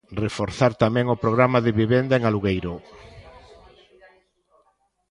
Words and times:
Reforzar 0.25 0.71
tamén 0.83 1.05
o 1.15 1.19
Programa 1.23 1.59
de 1.65 1.71
vivenda 1.81 2.13
en 2.17 2.23
alugueiro. 2.25 2.73